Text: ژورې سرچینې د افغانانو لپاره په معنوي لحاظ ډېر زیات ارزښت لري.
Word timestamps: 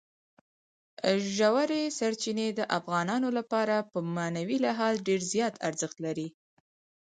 ژورې 1.35 1.83
سرچینې 1.97 2.47
د 2.59 2.61
افغانانو 2.77 3.29
لپاره 3.37 3.75
په 3.91 3.97
معنوي 4.15 4.57
لحاظ 4.65 4.93
ډېر 5.07 5.21
زیات 5.33 5.55
ارزښت 5.67 5.97
لري. 6.05 6.27